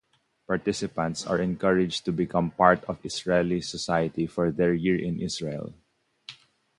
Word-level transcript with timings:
Participants 0.47 1.27
are 1.27 1.39
encouraged 1.39 2.05
to 2.05 2.11
become 2.11 2.49
part 2.49 2.83
of 2.85 2.97
Israeli 3.05 3.61
society 3.61 4.25
for 4.25 4.49
their 4.49 4.73
year 4.73 4.99
in 4.99 5.19
Israel. 5.21 5.75